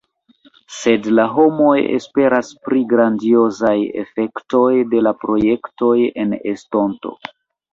Sed 0.75 1.09
la 1.19 1.25
homoj 1.33 1.75
esperas 1.97 2.49
pri 2.69 2.81
grandiozaj 2.95 3.75
efektoj 4.05 4.65
de 4.95 5.05
la 5.09 5.15
projektoj 5.27 5.95
en 6.25 6.35
estonto. 6.55 7.17